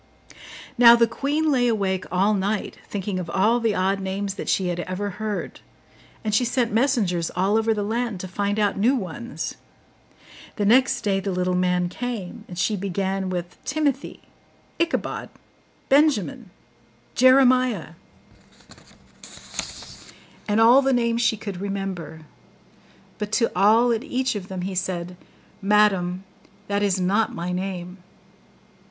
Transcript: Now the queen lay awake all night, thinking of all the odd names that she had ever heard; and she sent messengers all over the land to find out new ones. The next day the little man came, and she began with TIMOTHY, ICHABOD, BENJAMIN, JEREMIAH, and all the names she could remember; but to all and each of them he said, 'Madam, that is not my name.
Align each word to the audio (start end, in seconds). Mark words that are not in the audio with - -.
Now 0.79 0.95
the 0.95 1.05
queen 1.05 1.51
lay 1.51 1.67
awake 1.67 2.05
all 2.11 2.33
night, 2.33 2.79
thinking 2.89 3.19
of 3.19 3.29
all 3.29 3.59
the 3.59 3.75
odd 3.75 3.99
names 3.99 4.33
that 4.33 4.49
she 4.49 4.69
had 4.69 4.79
ever 4.79 5.11
heard; 5.21 5.59
and 6.23 6.33
she 6.33 6.43
sent 6.43 6.73
messengers 6.73 7.29
all 7.35 7.55
over 7.55 7.71
the 7.71 7.83
land 7.83 8.19
to 8.21 8.27
find 8.27 8.57
out 8.57 8.79
new 8.79 8.95
ones. 8.95 9.53
The 10.55 10.65
next 10.65 11.01
day 11.01 11.19
the 11.19 11.29
little 11.31 11.53
man 11.53 11.87
came, 11.87 12.45
and 12.47 12.57
she 12.57 12.75
began 12.75 13.29
with 13.29 13.63
TIMOTHY, 13.63 14.21
ICHABOD, 14.79 15.29
BENJAMIN, 15.89 16.49
JEREMIAH, 17.13 17.93
and 20.47 20.59
all 20.59 20.81
the 20.81 20.93
names 20.93 21.21
she 21.21 21.37
could 21.37 21.61
remember; 21.61 22.21
but 23.19 23.31
to 23.33 23.51
all 23.55 23.91
and 23.91 24.03
each 24.03 24.33
of 24.33 24.47
them 24.47 24.61
he 24.63 24.73
said, 24.73 25.15
'Madam, 25.61 26.23
that 26.67 26.81
is 26.81 26.99
not 26.99 27.35
my 27.35 27.51
name. 27.51 27.99